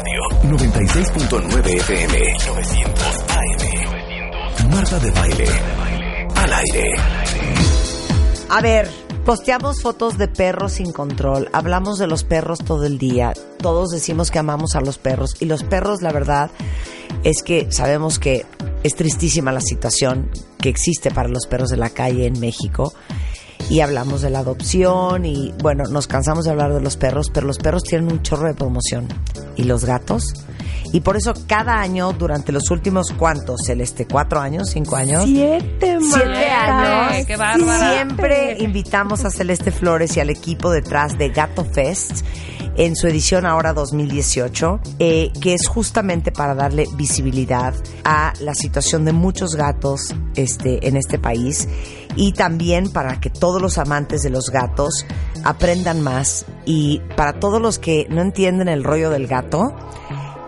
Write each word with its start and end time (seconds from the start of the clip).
W 0.00 0.10
Radio 0.10 0.22
96.9 0.44 1.76
FM 1.76 2.18
900 2.46 3.24
AM 3.28 4.70
Marta 4.70 4.98
de 4.98 5.10
Baile. 5.10 5.44
Al 6.36 6.52
aire. 6.54 6.90
A 8.48 8.62
ver, 8.62 8.88
posteamos 9.26 9.82
fotos 9.82 10.16
de 10.16 10.28
perros 10.28 10.72
sin 10.72 10.92
control, 10.92 11.50
hablamos 11.52 11.98
de 11.98 12.06
los 12.06 12.24
perros 12.24 12.60
todo 12.60 12.86
el 12.86 12.96
día, 12.96 13.34
todos 13.58 13.90
decimos 13.90 14.30
que 14.30 14.38
amamos 14.38 14.74
a 14.74 14.80
los 14.80 14.96
perros. 14.96 15.36
Y 15.40 15.44
los 15.44 15.64
perros 15.64 16.00
la 16.00 16.12
verdad 16.12 16.50
es 17.22 17.42
que 17.42 17.70
sabemos 17.70 18.18
que 18.18 18.46
es 18.82 18.94
tristísima 18.94 19.52
la 19.52 19.60
situación 19.60 20.30
que 20.58 20.70
existe 20.70 21.10
para 21.10 21.28
los 21.28 21.46
perros 21.46 21.68
de 21.68 21.76
la 21.76 21.90
calle 21.90 22.26
en 22.26 22.40
México 22.40 22.94
y 23.70 23.80
hablamos 23.80 24.20
de 24.20 24.30
la 24.30 24.40
adopción 24.40 25.24
y 25.24 25.54
bueno, 25.62 25.84
nos 25.84 26.08
cansamos 26.08 26.44
de 26.44 26.50
hablar 26.50 26.74
de 26.74 26.80
los 26.80 26.96
perros, 26.96 27.30
pero 27.32 27.46
los 27.46 27.58
perros 27.58 27.84
tienen 27.84 28.10
un 28.10 28.20
chorro 28.20 28.48
de 28.48 28.54
promoción 28.54 29.06
y 29.56 29.62
los 29.62 29.84
gatos. 29.84 30.34
Y 30.92 31.00
por 31.02 31.16
eso 31.16 31.32
cada 31.46 31.80
año, 31.80 32.12
durante 32.12 32.50
los 32.50 32.68
últimos 32.72 33.12
cuantos, 33.12 33.60
Celeste, 33.64 34.08
cuatro 34.10 34.40
años, 34.40 34.70
cinco 34.70 34.96
años. 34.96 35.22
Siete, 35.24 35.98
Siete 36.00 36.50
años. 36.50 37.12
Ay, 37.12 37.24
qué 37.24 37.36
bárbara. 37.36 37.94
Siempre 37.94 38.56
invitamos 38.58 39.24
a 39.24 39.30
Celeste 39.30 39.70
Flores 39.70 40.16
y 40.16 40.20
al 40.20 40.30
equipo 40.30 40.72
detrás 40.72 41.16
de 41.16 41.28
Gato 41.28 41.64
Fest 41.64 42.24
en 42.76 42.96
su 42.96 43.06
edición 43.06 43.46
ahora 43.46 43.72
2018, 43.72 44.80
eh, 44.98 45.32
que 45.40 45.54
es 45.54 45.68
justamente 45.68 46.32
para 46.32 46.54
darle 46.54 46.86
visibilidad 46.96 47.74
a 48.04 48.32
la 48.40 48.54
situación 48.54 49.04
de 49.04 49.12
muchos 49.12 49.54
gatos 49.54 50.14
este, 50.34 50.86
en 50.86 50.96
este 50.96 51.18
país 51.18 51.68
y 52.16 52.32
también 52.32 52.90
para 52.92 53.20
que 53.20 53.30
todos 53.30 53.60
los 53.60 53.78
amantes 53.78 54.22
de 54.22 54.30
los 54.30 54.50
gatos 54.50 55.06
aprendan 55.44 56.00
más 56.00 56.46
y 56.64 57.00
para 57.16 57.38
todos 57.40 57.60
los 57.60 57.78
que 57.78 58.06
no 58.10 58.20
entienden 58.22 58.68
el 58.68 58.84
rollo 58.84 59.10
del 59.10 59.26
gato, 59.26 59.74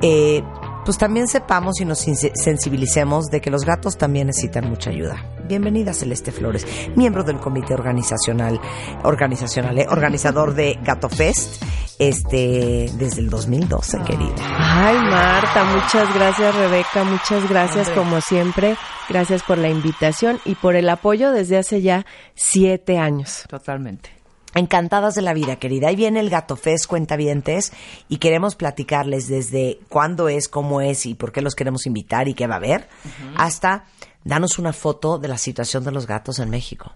eh, 0.01 0.42
pues 0.84 0.98
también 0.98 1.29
sepamos 1.29 1.81
y 1.81 1.84
nos 1.84 2.01
sensibilicemos 2.01 3.27
de 3.27 3.41
que 3.41 3.51
los 3.51 3.64
gatos 3.64 3.97
también 3.97 4.27
necesitan 4.27 4.69
mucha 4.69 4.91
ayuda. 4.91 5.31
Bienvenida 5.47 5.93
Celeste 5.93 6.33
Flores, 6.33 6.67
miembro 6.97 7.25
del 7.25 7.39
comité 7.39 7.75
organizacional, 7.75 8.61
organizacional, 9.05 9.79
eh, 9.79 9.87
organizador 9.89 10.55
de 10.55 10.79
Gato 10.83 11.09
Fest, 11.09 11.62
este, 11.98 12.91
desde 12.95 13.21
el 13.21 13.31
2012, 13.31 13.98
querida. 14.03 14.35
Ay, 14.59 14.97
Marta, 14.97 15.65
muchas 15.65 16.15
gracias, 16.15 16.55
Rebeca, 16.55 17.05
muchas 17.05 17.48
gracias 17.48 17.89
como 17.91 18.20
siempre. 18.20 18.77
Gracias 19.09 19.43
por 19.43 19.59
la 19.59 19.69
invitación 19.69 20.39
y 20.45 20.55
por 20.55 20.77
el 20.77 20.89
apoyo 20.89 21.33
desde 21.33 21.59
hace 21.59 21.83
ya 21.83 22.07
siete 22.35 22.98
años. 22.98 23.45
Totalmente. 23.48 24.11
Encantadas 24.55 25.15
de 25.15 25.23
la 25.23 25.33
vida, 25.33 25.57
querida. 25.57 25.89
Ahí 25.89 25.97
viene 25.97 26.20
el 26.20 26.29
Gato 26.29 26.57
Fest, 26.57 26.87
cuentavientes, 26.87 27.73
y 28.09 28.19
queremos 28.19 28.55
platicarles 28.55 29.27
desde 29.27 29.79
cuándo 29.89 30.29
es, 30.29 30.48
cómo 30.48 30.83
es 30.83 31.07
y 31.07 31.15
por 31.15 31.33
qué 31.33 31.41
los 31.41 31.55
queremos 31.55 31.87
invitar 31.87 32.29
y 32.29 32.35
qué 32.35 32.47
va 32.47 32.55
a 32.55 32.59
haber, 32.59 32.89
hasta 33.35 33.85
danos 34.25 34.59
una 34.59 34.73
foto 34.73 35.19
de 35.19 35.28
la 35.28 35.39
situación 35.39 35.84
de 35.84 35.92
los 35.92 36.07
gatos 36.07 36.39
en 36.39 36.51
México. 36.51 36.92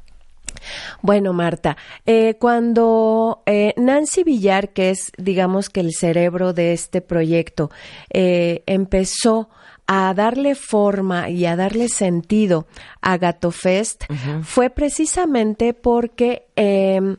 Bueno, 1.02 1.32
Marta, 1.32 1.76
eh, 2.06 2.36
cuando 2.38 3.42
eh, 3.46 3.74
Nancy 3.76 4.24
Villar, 4.24 4.70
que 4.70 4.90
es, 4.90 5.12
digamos 5.18 5.70
que 5.70 5.80
el 5.80 5.92
cerebro 5.92 6.52
de 6.52 6.72
este 6.72 7.00
proyecto, 7.00 7.70
eh, 8.10 8.62
empezó 8.66 9.48
a 9.86 10.12
darle 10.14 10.54
forma 10.54 11.30
y 11.30 11.46
a 11.46 11.54
darle 11.54 11.88
sentido 11.88 12.66
a 13.00 13.18
Gato 13.18 13.52
Fest, 13.52 14.04
fue 14.42 14.68
precisamente 14.68 15.74
porque 15.74 16.48
eh, 16.56 17.16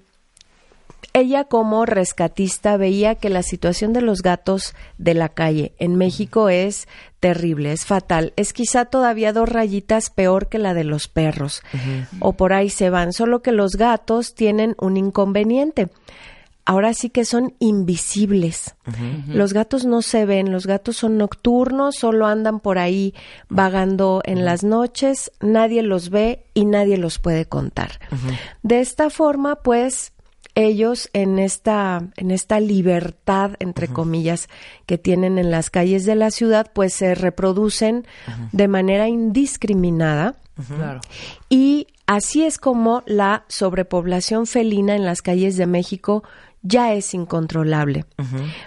ella 1.19 1.45
como 1.45 1.85
rescatista 1.85 2.77
veía 2.77 3.15
que 3.15 3.29
la 3.29 3.43
situación 3.43 3.93
de 3.93 4.01
los 4.01 4.21
gatos 4.21 4.75
de 4.97 5.13
la 5.13 5.29
calle 5.29 5.73
en 5.79 5.95
México 5.95 6.49
es 6.49 6.87
terrible, 7.19 7.71
es 7.71 7.85
fatal. 7.85 8.33
Es 8.35 8.53
quizá 8.53 8.85
todavía 8.85 9.33
dos 9.33 9.49
rayitas 9.49 10.09
peor 10.09 10.47
que 10.47 10.59
la 10.59 10.73
de 10.73 10.83
los 10.83 11.07
perros. 11.07 11.61
O 12.19 12.33
por 12.33 12.53
ahí 12.53 12.69
se 12.69 12.89
van. 12.89 13.13
Solo 13.13 13.41
que 13.41 13.51
los 13.51 13.75
gatos 13.75 14.35
tienen 14.35 14.75
un 14.79 14.97
inconveniente. 14.97 15.89
Ahora 16.65 16.93
sí 16.93 17.09
que 17.09 17.23
son 17.23 17.53
invisibles. 17.59 18.75
Los 19.27 19.53
gatos 19.53 19.85
no 19.85 20.01
se 20.01 20.25
ven, 20.25 20.51
los 20.51 20.67
gatos 20.67 20.97
son 20.97 21.17
nocturnos, 21.17 21.95
solo 21.95 22.25
andan 22.25 22.59
por 22.59 22.77
ahí 22.77 23.13
vagando 23.47 24.21
en 24.25 24.43
las 24.43 24.65
noches, 24.65 25.31
nadie 25.39 25.81
los 25.81 26.09
ve 26.09 26.43
y 26.53 26.65
nadie 26.65 26.97
los 26.97 27.19
puede 27.19 27.45
contar. 27.45 28.01
De 28.63 28.81
esta 28.81 29.09
forma, 29.09 29.57
pues, 29.63 30.11
ellos 30.57 31.09
en 31.13 31.37
esta, 31.37 32.01
en 32.15 32.31
esta 32.31 32.59
libertad, 32.59 33.51
entre 33.59 33.87
comillas, 33.87 34.49
que 34.87 34.97
tienen 34.97 35.37
en 35.37 35.51
las 35.51 35.69
calles 35.69 36.03
de 36.05 36.15
la 36.15 36.31
ciudad, 36.31 36.71
pues 36.73 36.93
se 36.93 37.13
reproducen 37.13 38.07
de 38.51 38.67
manera 38.67 39.07
indiscriminada. 39.07 40.35
Claro. 40.75 41.01
Y 41.47 41.87
así 42.07 42.43
es 42.43 42.57
como 42.57 43.03
la 43.05 43.45
sobrepoblación 43.47 44.47
felina 44.47 44.95
en 44.95 45.05
las 45.05 45.21
calles 45.21 45.57
de 45.57 45.67
México 45.67 46.23
ya 46.63 46.93
es 46.93 47.13
incontrolable. 47.13 48.05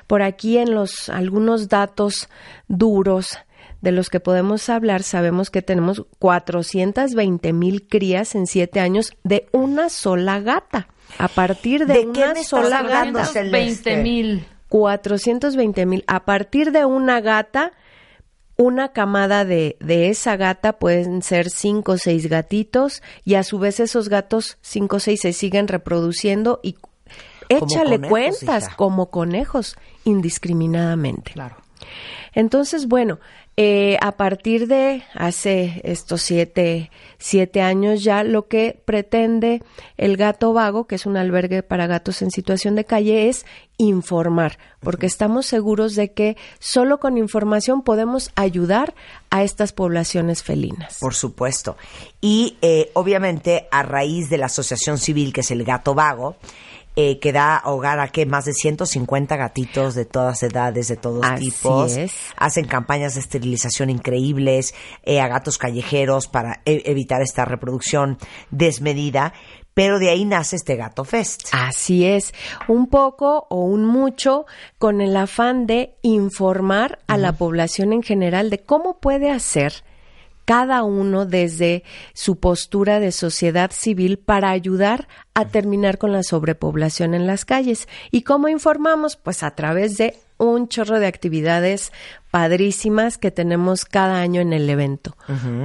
Por 0.06 0.22
aquí 0.22 0.58
en 0.58 0.72
los 0.72 1.08
algunos 1.08 1.68
datos 1.68 2.28
duros 2.68 3.36
de 3.80 3.92
los 3.92 4.10
que 4.10 4.20
podemos 4.20 4.68
hablar, 4.68 5.02
sabemos 5.02 5.50
que 5.50 5.62
tenemos 5.62 6.04
420 6.18 7.52
mil 7.52 7.86
crías 7.88 8.34
en 8.34 8.46
siete 8.46 8.80
años 8.80 9.12
de 9.24 9.48
una 9.52 9.88
sola 9.88 10.40
gata. 10.40 10.88
A 11.18 11.28
partir 11.28 11.86
de, 11.86 11.94
¿De 11.94 12.00
qué 12.12 12.20
una 12.20 12.34
me 12.34 12.40
estás 12.40 12.46
sola 12.46 12.82
gata. 12.82 13.26
Celeste? 13.26 13.90
20 13.90 14.02
mil. 14.02 14.46
420 14.68 15.86
mil. 15.86 16.04
A 16.06 16.24
partir 16.24 16.72
de 16.72 16.84
una 16.84 17.20
gata, 17.20 17.72
una 18.56 18.92
camada 18.92 19.44
de, 19.44 19.76
de 19.80 20.10
esa 20.10 20.36
gata 20.36 20.74
pueden 20.74 21.22
ser 21.22 21.50
cinco 21.50 21.92
o 21.92 21.98
seis 21.98 22.28
gatitos 22.28 23.02
y 23.24 23.34
a 23.34 23.42
su 23.42 23.58
vez 23.58 23.80
esos 23.80 24.08
gatos 24.08 24.58
cinco 24.60 24.96
o 24.96 25.00
seis 25.00 25.20
se 25.22 25.32
siguen 25.32 25.66
reproduciendo 25.66 26.60
y 26.62 26.76
échale 27.48 27.96
conejos, 27.96 28.08
cuentas 28.08 28.64
hija. 28.64 28.76
como 28.76 29.10
conejos 29.10 29.76
indiscriminadamente. 30.04 31.32
Claro. 31.32 31.56
Entonces, 32.34 32.86
bueno, 32.86 33.18
eh, 33.56 33.98
a 34.00 34.12
partir 34.12 34.68
de 34.68 35.02
hace 35.14 35.82
estos 35.84 36.22
siete, 36.22 36.90
siete 37.18 37.60
años 37.60 38.02
ya, 38.02 38.24
lo 38.24 38.48
que 38.48 38.80
pretende 38.84 39.62
el 39.98 40.16
Gato 40.16 40.52
Vago, 40.52 40.86
que 40.86 40.94
es 40.94 41.04
un 41.04 41.16
albergue 41.16 41.62
para 41.62 41.86
gatos 41.86 42.22
en 42.22 42.30
situación 42.30 42.74
de 42.74 42.86
calle, 42.86 43.28
es 43.28 43.44
informar, 43.76 44.58
porque 44.80 45.06
estamos 45.06 45.46
seguros 45.46 45.94
de 45.94 46.12
que 46.12 46.36
solo 46.58 47.00
con 47.00 47.18
información 47.18 47.82
podemos 47.82 48.30
ayudar 48.34 48.94
a 49.28 49.42
estas 49.42 49.72
poblaciones 49.72 50.42
felinas. 50.42 50.98
Por 51.00 51.14
supuesto. 51.14 51.76
Y 52.20 52.56
eh, 52.62 52.90
obviamente 52.94 53.68
a 53.70 53.82
raíz 53.82 54.30
de 54.30 54.38
la 54.38 54.46
asociación 54.46 54.96
civil 54.96 55.32
que 55.32 55.40
es 55.40 55.50
el 55.50 55.64
Gato 55.64 55.94
Vago, 55.94 56.36
eh, 56.96 57.18
que 57.20 57.32
da 57.32 57.62
hogar 57.64 58.00
a 58.00 58.08
que 58.08 58.26
más 58.26 58.44
de 58.44 58.52
150 58.52 59.36
gatitos 59.36 59.94
de 59.94 60.04
todas 60.04 60.42
edades, 60.42 60.88
de 60.88 60.96
todos 60.96 61.24
Así 61.24 61.50
tipos. 61.50 61.96
es. 61.96 62.12
Hacen 62.36 62.66
campañas 62.66 63.14
de 63.14 63.20
esterilización 63.20 63.90
increíbles 63.90 64.74
eh, 65.04 65.20
a 65.20 65.28
gatos 65.28 65.56
callejeros 65.58 66.26
para 66.26 66.60
e- 66.64 66.82
evitar 66.86 67.22
esta 67.22 67.44
reproducción 67.44 68.18
desmedida. 68.50 69.32
Pero 69.72 70.00
de 70.00 70.10
ahí 70.10 70.24
nace 70.24 70.56
este 70.56 70.74
Gato 70.74 71.04
Fest. 71.04 71.48
Así 71.52 72.04
es, 72.04 72.34
un 72.66 72.88
poco 72.88 73.46
o 73.50 73.60
un 73.64 73.84
mucho 73.86 74.44
con 74.78 75.00
el 75.00 75.16
afán 75.16 75.66
de 75.66 75.94
informar 76.02 76.98
a 77.06 77.16
la 77.16 77.32
población 77.34 77.92
en 77.92 78.02
general 78.02 78.50
de 78.50 78.58
cómo 78.58 78.98
puede 78.98 79.30
hacer 79.30 79.84
cada 80.50 80.82
uno 80.82 81.26
desde 81.26 81.84
su 82.12 82.40
postura 82.40 82.98
de 82.98 83.12
sociedad 83.12 83.70
civil 83.70 84.18
para 84.18 84.50
ayudar 84.50 85.06
a 85.32 85.44
terminar 85.44 85.96
con 85.96 86.10
la 86.10 86.24
sobrepoblación 86.24 87.14
en 87.14 87.28
las 87.28 87.44
calles. 87.44 87.86
¿Y 88.10 88.22
cómo 88.22 88.48
informamos? 88.48 89.14
Pues 89.14 89.44
a 89.44 89.52
través 89.52 89.96
de 89.96 90.16
un 90.38 90.66
chorro 90.66 90.98
de 90.98 91.06
actividades 91.06 91.92
padrísimas 92.32 93.16
que 93.16 93.30
tenemos 93.30 93.84
cada 93.84 94.20
año 94.20 94.40
en 94.40 94.52
el 94.52 94.68
evento. 94.68 95.16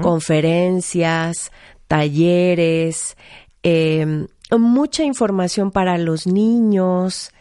Conferencias, 0.04 1.52
talleres, 1.88 3.18
eh, 3.64 4.28
mucha 4.56 5.04
información 5.04 5.72
para 5.72 5.98
los 5.98 6.28
niños 6.28 7.32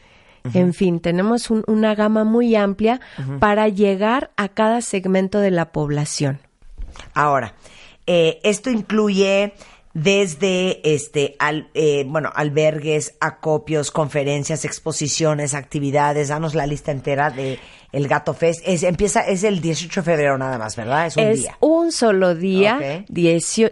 En 0.53 0.75
fin, 0.75 1.01
tenemos 1.01 1.51
una 1.51 1.95
gama 1.95 2.25
muy 2.25 2.55
amplia 2.55 3.01
para 3.39 3.69
llegar 3.69 4.31
a 4.37 4.49
cada 4.49 4.83
segmento 4.83 5.41
de 5.41 5.51
la 5.51 5.73
población. 5.73 6.39
Ahora, 7.15 7.55
eh, 8.07 8.41
esto 8.43 8.71
incluye 8.71 9.55
desde 9.95 10.81
este 10.95 11.37
al, 11.39 11.69
eh, 11.73 12.05
bueno 12.07 12.31
albergues, 12.35 13.15
acopios, 13.21 13.91
conferencias, 13.93 14.65
exposiciones, 14.65 15.55
actividades. 15.55 16.29
Danos 16.29 16.55
la 16.55 16.67
lista 16.67 16.91
entera 16.91 17.31
de 17.31 17.59
el 17.93 18.09
Gato 18.09 18.35
Fest. 18.35 18.61
Es, 18.67 18.83
empieza 18.83 19.21
es 19.21 19.45
el 19.45 19.61
18 19.61 20.01
de 20.01 20.05
febrero 20.05 20.37
nada 20.37 20.59
más, 20.59 20.75
¿verdad? 20.77 21.07
Es 21.07 21.17
un 21.17 21.23
es 21.23 21.43
día. 21.43 21.57
un 21.61 21.93
solo 21.93 22.35
día, 22.35 23.05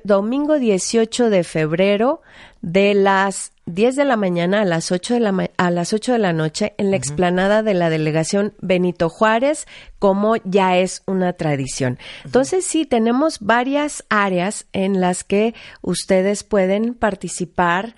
domingo 0.05 0.59
18 0.59 1.29
de 1.29 1.43
febrero 1.43 2.23
de 2.61 2.95
las 2.95 3.52
10 3.67 3.97
de 3.97 4.05
la 4.05 4.17
mañana 4.17 4.63
a 4.63 4.65
las 4.65 4.91
8 4.91 5.15
de 5.15 5.21
la, 5.21 5.51
a 5.57 5.71
las 5.71 5.93
8 5.93 6.13
de 6.13 6.19
la 6.19 6.33
noche 6.33 6.75
en 6.79 6.91
la 6.91 6.97
explanada 6.97 7.63
de 7.63 7.75
la 7.75 7.91
delegación 7.91 8.55
Benito 8.61 9.09
Juárez, 9.09 9.67
como 9.99 10.37
ya 10.45 10.79
es 10.79 11.03
una 11.07 11.33
tradición. 11.35 11.99
Entonces, 12.25 12.65
sí, 12.65 12.87
tenemos 12.87 13.39
varias 13.41 14.05
áreas 14.09 14.67
en 14.73 15.01
las 15.01 15.23
que 15.23 15.55
ustedes 15.81 16.43
pueden 16.43 16.95
participar, 16.95 17.95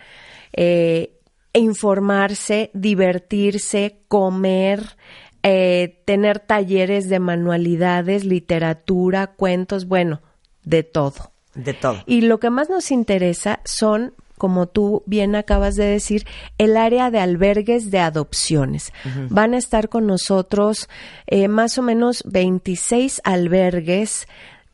eh, 0.53 1.19
informarse, 1.55 2.71
divertirse, 2.75 4.01
comer, 4.09 4.97
eh, 5.43 6.03
tener 6.05 6.41
talleres 6.41 7.09
de 7.09 7.21
manualidades, 7.21 8.25
literatura, 8.25 9.29
cuentos, 9.29 9.87
bueno, 9.87 10.21
de 10.63 10.83
todo. 10.83 11.33
De 11.55 11.73
todo. 11.73 12.03
Y 12.07 12.23
lo 12.23 12.41
que 12.41 12.51
más 12.51 12.69
nos 12.69 12.91
interesa 12.91 13.61
son 13.65 14.15
como 14.45 14.67
tú 14.67 15.03
bien 15.07 15.37
acabas 15.37 15.75
de 15.75 15.87
decir, 15.87 16.27
el 16.59 16.77
área 16.77 17.11
de 17.11 17.19
albergues 17.19 17.91
de 17.91 17.99
adopciones. 18.01 18.93
Van 19.31 19.55
a 19.55 19.57
estar 19.57 19.89
con 19.89 20.07
nosotros 20.07 20.91
eh, 21.27 21.49
más 21.49 21.79
o 21.79 21.83
menos 21.83 22.23
26 22.27 23.23
albergues, 23.25 24.29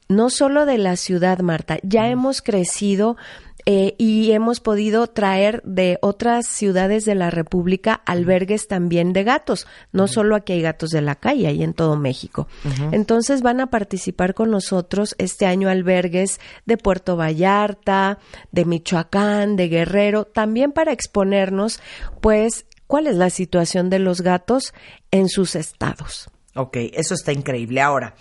no 0.08 0.28
solo 0.28 0.66
de 0.66 0.76
la 0.76 0.96
ciudad, 0.96 1.38
Marta, 1.38 1.78
ya 1.84 2.08
hemos 2.08 2.42
crecido 2.42 3.16
eh, 3.66 3.94
y 3.98 4.32
hemos 4.32 4.60
podido 4.60 5.06
traer 5.06 5.62
de 5.64 5.98
otras 6.02 6.46
ciudades 6.46 7.04
de 7.04 7.14
la 7.14 7.30
República 7.30 8.00
albergues 8.06 8.68
también 8.68 9.12
de 9.12 9.24
gatos. 9.24 9.66
No 9.92 10.08
solo 10.08 10.36
aquí 10.36 10.54
hay 10.54 10.62
gatos 10.62 10.90
de 10.90 11.00
la 11.00 11.14
calle, 11.14 11.48
hay 11.48 11.62
en 11.62 11.74
todo 11.74 11.96
México. 11.96 12.48
Entonces 12.92 13.42
van 13.42 13.60
a 13.60 13.68
participar 13.68 14.34
con 14.34 14.50
nosotros 14.50 15.14
este 15.18 15.46
año 15.46 15.68
albergues 15.68 16.40
de 16.66 16.76
Puerto 16.76 17.16
Vallarta, 17.16 18.18
de 18.52 18.64
Michoacán, 18.64 19.56
de 19.56 19.68
Guerrero, 19.68 20.24
también 20.24 20.72
para 20.72 20.92
exponernos, 20.92 21.80
pues, 22.20 22.66
cuál 22.86 23.06
es 23.06 23.16
la 23.16 23.30
situación 23.30 23.90
de 23.90 23.98
los 23.98 24.20
gatos 24.20 24.74
en 25.10 25.28
sus 25.28 25.54
estados. 25.54 26.28
Ok, 26.54 26.76
eso 26.94 27.14
está 27.14 27.32
increíble. 27.32 27.80
Ahora, 27.80 28.14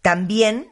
también 0.00 0.68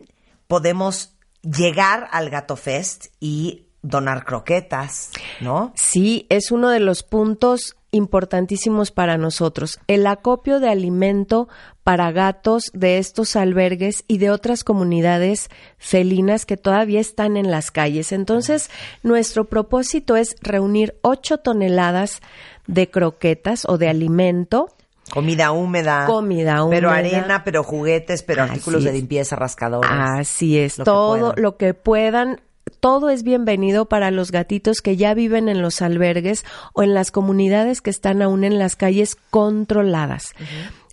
podemos 0.46 1.14
llegar 1.43 2.08
al 2.12 2.31
Gato 2.31 2.56
Fest 2.56 3.06
y 3.20 3.63
donar 3.85 4.25
croquetas, 4.25 5.11
¿no? 5.41 5.73
Sí, 5.77 6.27
es 6.31 6.51
uno 6.51 6.71
de 6.71 6.81
los 6.81 7.03
puntos 7.03 7.77
importantísimos 7.91 8.91
para 8.91 9.19
nosotros. 9.19 9.79
El 9.87 10.07
acopio 10.07 10.59
de 10.59 10.71
alimento 10.71 11.49
para 11.85 12.11
gatos 12.11 12.71
de 12.73 12.99
estos 12.99 13.37
albergues 13.37 14.05
y 14.09 14.19
de 14.19 14.31
otras 14.31 14.65
comunidades 14.65 15.51
felinas 15.79 16.47
que 16.47 16.57
todavía 16.57 16.99
están 16.99 17.37
en 17.37 17.51
las 17.51 17.71
calles. 17.71 18.11
Entonces, 18.11 18.71
nuestro 19.03 19.45
propósito 19.45 20.17
es 20.17 20.35
reunir 20.41 20.99
ocho 21.03 21.39
toneladas 21.39 22.21
de 22.67 22.91
croquetas 22.91 23.65
o 23.69 23.79
de 23.79 23.89
alimento 23.89 24.71
Comida 25.11 25.53
húmeda. 25.53 26.07
Comida 26.07 26.65
húmeda. 26.65 26.81
Pero 26.81 26.91
arena, 26.91 27.45
pero 27.45 27.63
juguetes, 27.63 28.23
pero 28.23 28.43
artículos 28.43 28.85
de 28.85 28.93
limpieza, 28.95 29.37
rascadores. 29.37 29.91
Así 29.93 30.59
es. 30.59 30.77
todo 30.77 31.35
lo 31.37 31.59
que 31.59 31.75
puedan 31.75 32.41
todo 32.85 33.09
es 33.09 33.23
bienvenido 33.23 33.87
para 33.87 34.11
los 34.11 34.31
gatitos 34.31 34.83
que 34.83 34.99
ya 34.99 35.15
viven 35.15 35.49
en 35.49 35.63
los 35.63 35.81
albergues 35.81 36.45
o 36.75 36.83
en 36.83 36.93
las 36.93 37.11
comunidades 37.11 37.81
que 37.81 37.89
están 37.89 38.21
aún 38.21 38.45
en 38.45 38.59
las 38.59 38.77
calles 38.77 39.17
controladas. 39.31 40.35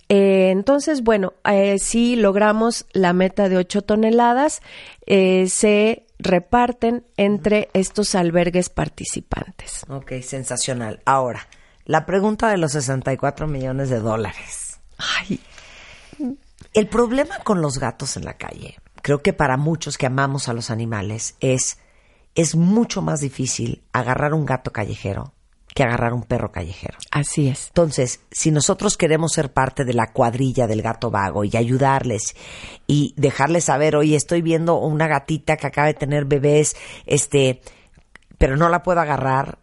Eh, 0.08 0.48
entonces, 0.52 1.02
bueno, 1.02 1.34
eh, 1.44 1.78
si 1.78 2.16
logramos 2.16 2.86
la 2.94 3.12
meta 3.12 3.50
de 3.50 3.58
8 3.58 3.82
toneladas, 3.82 4.62
eh, 5.04 5.48
se 5.50 6.06
reparten 6.18 7.04
entre 7.18 7.68
estos 7.74 8.14
albergues 8.14 8.70
participantes. 8.70 9.84
Ok, 9.90 10.12
sensacional. 10.22 11.02
Ahora, 11.04 11.46
la 11.84 12.06
pregunta 12.06 12.48
de 12.48 12.56
los 12.56 12.72
64 12.72 13.46
millones 13.46 13.90
de 13.90 14.00
dólares. 14.00 14.80
Ay. 14.96 15.40
El 16.72 16.88
problema 16.88 17.40
con 17.44 17.60
los 17.60 17.78
gatos 17.78 18.16
en 18.16 18.24
la 18.24 18.38
calle 18.38 18.78
creo 19.02 19.20
que 19.20 19.32
para 19.32 19.56
muchos 19.56 19.98
que 19.98 20.06
amamos 20.06 20.48
a 20.48 20.54
los 20.54 20.70
animales 20.70 21.36
es, 21.40 21.78
es 22.34 22.56
mucho 22.56 23.02
más 23.02 23.20
difícil 23.20 23.82
agarrar 23.92 24.34
un 24.34 24.46
gato 24.46 24.72
callejero 24.72 25.32
que 25.74 25.82
agarrar 25.82 26.12
un 26.12 26.22
perro 26.22 26.52
callejero. 26.52 26.98
Así 27.10 27.48
es. 27.48 27.68
Entonces, 27.68 28.20
si 28.30 28.50
nosotros 28.50 28.96
queremos 28.96 29.32
ser 29.32 29.52
parte 29.52 29.84
de 29.84 29.94
la 29.94 30.12
cuadrilla 30.12 30.66
del 30.66 30.82
gato 30.82 31.10
vago 31.10 31.44
y 31.44 31.56
ayudarles 31.56 32.36
y 32.86 33.14
dejarles 33.16 33.64
saber, 33.64 33.96
oye, 33.96 34.16
estoy 34.16 34.42
viendo 34.42 34.78
una 34.78 35.08
gatita 35.08 35.56
que 35.56 35.66
acaba 35.66 35.86
de 35.86 35.94
tener 35.94 36.26
bebés, 36.26 36.76
este, 37.06 37.62
pero 38.36 38.56
no 38.56 38.68
la 38.68 38.82
puedo 38.82 39.00
agarrar, 39.00 39.58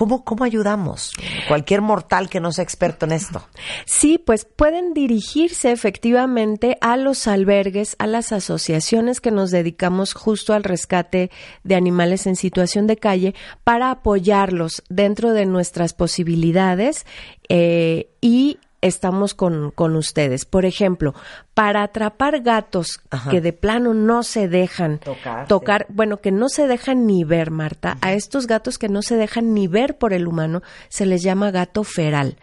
¿Cómo, 0.00 0.24
¿Cómo 0.24 0.44
ayudamos? 0.44 1.12
Cualquier 1.46 1.82
mortal 1.82 2.30
que 2.30 2.40
no 2.40 2.52
sea 2.52 2.64
experto 2.64 3.04
en 3.04 3.12
esto. 3.12 3.46
Sí, 3.84 4.16
pues 4.16 4.46
pueden 4.46 4.94
dirigirse 4.94 5.72
efectivamente 5.72 6.78
a 6.80 6.96
los 6.96 7.26
albergues, 7.26 7.96
a 7.98 8.06
las 8.06 8.32
asociaciones 8.32 9.20
que 9.20 9.30
nos 9.30 9.50
dedicamos 9.50 10.14
justo 10.14 10.54
al 10.54 10.64
rescate 10.64 11.30
de 11.64 11.74
animales 11.74 12.26
en 12.26 12.36
situación 12.36 12.86
de 12.86 12.96
calle 12.96 13.34
para 13.62 13.90
apoyarlos 13.90 14.82
dentro 14.88 15.34
de 15.34 15.44
nuestras 15.44 15.92
posibilidades 15.92 17.04
eh, 17.50 18.08
y 18.22 18.56
estamos 18.80 19.34
con, 19.34 19.70
con 19.70 19.96
ustedes. 19.96 20.44
Por 20.44 20.64
ejemplo, 20.64 21.14
para 21.54 21.82
atrapar 21.82 22.40
gatos 22.40 23.00
que 23.30 23.40
de 23.40 23.52
plano 23.52 23.92
no 23.92 24.22
se 24.22 24.48
dejan 24.48 25.00
tocar, 25.46 25.86
bueno, 25.90 26.18
que 26.18 26.32
no 26.32 26.48
se 26.48 26.66
dejan 26.66 27.06
ni 27.06 27.24
ver, 27.24 27.50
Marta, 27.50 27.98
a 28.00 28.14
estos 28.14 28.46
gatos 28.46 28.78
que 28.78 28.88
no 28.88 29.02
se 29.02 29.16
dejan 29.16 29.52
ni 29.52 29.66
ver 29.68 29.98
por 29.98 30.12
el 30.12 30.26
humano, 30.26 30.62
se 30.88 31.06
les 31.06 31.22
llama 31.22 31.50
gato 31.50 31.84
feral, 31.84 32.36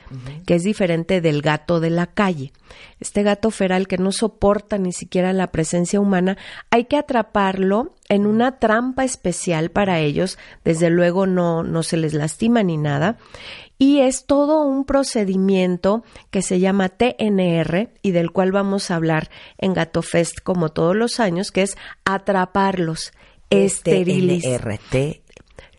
que 0.45 0.55
es 0.55 0.63
diferente 0.63 1.21
del 1.21 1.41
gato 1.41 1.79
de 1.79 1.89
la 1.89 2.07
calle. 2.07 2.51
Este 2.99 3.23
gato 3.23 3.49
feral 3.49 3.87
que 3.87 3.97
no 3.97 4.11
soporta 4.11 4.77
ni 4.77 4.91
siquiera 4.91 5.33
la 5.33 5.47
presencia 5.47 5.99
humana, 5.99 6.37
hay 6.69 6.85
que 6.85 6.97
atraparlo 6.97 7.93
en 8.09 8.25
una 8.25 8.59
trampa 8.59 9.03
especial 9.03 9.69
para 9.71 9.99
ellos, 9.99 10.37
desde 10.63 10.89
luego 10.89 11.25
no, 11.25 11.63
no 11.63 11.83
se 11.83 11.97
les 11.97 12.13
lastima 12.13 12.63
ni 12.63 12.77
nada, 12.77 13.17
y 13.77 13.99
es 13.99 14.25
todo 14.25 14.63
un 14.63 14.85
procedimiento 14.85 16.03
que 16.31 16.41
se 16.41 16.59
llama 16.59 16.89
TNR 16.89 17.89
y 18.01 18.11
del 18.11 18.31
cual 18.31 18.51
vamos 18.51 18.89
a 18.89 18.95
hablar 18.95 19.29
en 19.57 19.73
Gato 19.73 20.01
Fest 20.01 20.39
como 20.41 20.69
todos 20.69 20.95
los 20.95 21.19
años, 21.19 21.51
que 21.51 21.61
es 21.61 21.77
atraparlos, 22.05 23.13
esterilizar. 23.49 24.79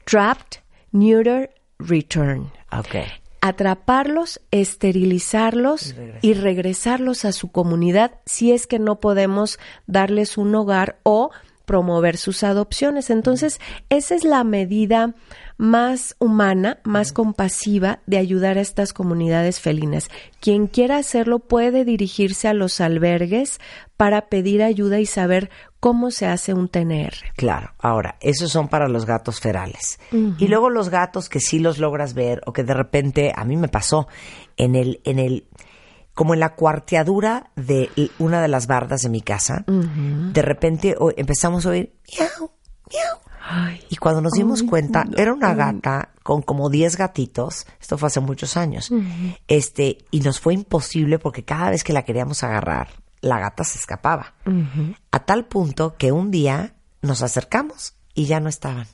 Trapped, 0.05 0.61
neuter, 0.93 1.50
return. 1.78 2.50
Okay. 2.73 3.07
Atraparlos, 3.40 4.40
esterilizarlos 4.50 5.95
y 6.23 6.35
regresarlos 6.35 7.25
a 7.25 7.33
su 7.33 7.52
comunidad 7.52 8.21
si 8.26 8.52
es 8.52 8.67
que 8.67 8.78
no 8.78 9.00
podemos 9.00 9.59
darles 9.87 10.38
un 10.38 10.55
hogar 10.55 10.99
o 11.02 11.31
promover 11.68 12.16
sus 12.16 12.42
adopciones. 12.42 13.10
Entonces, 13.10 13.60
esa 13.90 14.14
es 14.14 14.25
la 14.25 14.42
medida 14.42 15.14
más 15.58 16.16
humana, 16.18 16.78
más 16.82 17.12
compasiva 17.12 18.00
de 18.06 18.16
ayudar 18.16 18.56
a 18.56 18.62
estas 18.62 18.94
comunidades 18.94 19.60
felinas. 19.60 20.08
Quien 20.40 20.66
quiera 20.66 20.96
hacerlo 20.96 21.40
puede 21.40 21.84
dirigirse 21.84 22.48
a 22.48 22.54
los 22.54 22.80
albergues 22.80 23.60
para 23.98 24.28
pedir 24.28 24.62
ayuda 24.62 24.98
y 24.98 25.04
saber 25.04 25.50
cómo 25.78 26.10
se 26.10 26.26
hace 26.26 26.54
un 26.54 26.68
TNR. 26.68 27.12
Claro, 27.37 27.75
ahora, 27.78 28.16
esos 28.20 28.50
son 28.50 28.68
para 28.68 28.88
los 28.88 29.04
gatos 29.04 29.40
ferales. 29.40 30.00
Y 30.10 30.48
luego 30.48 30.70
los 30.70 30.88
gatos 30.88 31.28
que 31.28 31.40
sí 31.40 31.58
los 31.58 31.78
logras 31.78 32.14
ver 32.14 32.40
o 32.46 32.52
que 32.54 32.64
de 32.64 32.75
repente, 32.75 33.32
a 33.37 33.44
mí 33.44 33.56
me 33.56 33.68
pasó, 33.68 34.08
en 34.56 34.75
el, 34.75 35.00
en 35.04 35.18
el, 35.18 35.44
como 36.18 36.34
en 36.34 36.40
la 36.40 36.56
cuarteadura 36.56 37.52
de 37.54 37.90
una 38.18 38.42
de 38.42 38.48
las 38.48 38.66
bardas 38.66 39.02
de 39.02 39.08
mi 39.08 39.20
casa, 39.20 39.64
de 39.68 40.42
repente 40.42 40.96
empezamos 41.16 41.64
a 41.64 41.68
oír 41.68 41.94
miau, 42.10 42.50
miau. 42.90 43.78
y 43.88 43.94
cuando 43.98 44.20
nos 44.20 44.32
dimos 44.32 44.64
cuenta, 44.64 45.04
era 45.16 45.32
una 45.32 45.54
gata 45.54 46.08
con 46.25 46.42
como 46.42 46.70
10 46.70 46.96
gatitos, 46.96 47.68
esto 47.80 47.96
fue 47.98 48.08
hace 48.08 48.18
muchos 48.18 48.56
años, 48.56 48.90
este, 49.46 49.98
y 50.10 50.18
nos 50.18 50.40
fue 50.40 50.54
imposible 50.54 51.20
porque 51.20 51.44
cada 51.44 51.70
vez 51.70 51.84
que 51.84 51.92
la 51.92 52.02
queríamos 52.02 52.42
agarrar, 52.42 52.88
la 53.20 53.38
gata 53.38 53.62
se 53.62 53.78
escapaba. 53.78 54.34
A 55.12 55.20
tal 55.20 55.46
punto 55.46 55.94
que 55.96 56.10
un 56.10 56.32
día 56.32 56.75
nos 57.00 57.22
acercamos 57.22 57.94
y 58.12 58.26
ya 58.26 58.40
no 58.40 58.48
estaban. 58.48 58.88